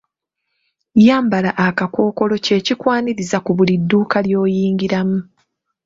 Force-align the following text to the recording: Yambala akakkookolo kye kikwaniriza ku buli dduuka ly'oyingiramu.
Yambala 1.07 1.51
akakkookolo 1.67 2.35
kye 2.45 2.57
kikwaniriza 2.65 3.37
ku 3.45 3.51
buli 3.57 3.75
dduuka 3.81 4.17
ly'oyingiramu. 4.25 5.19